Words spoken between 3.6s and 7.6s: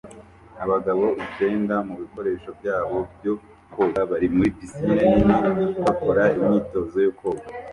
koga bari muri pisine nini bakora imyitozo yo koga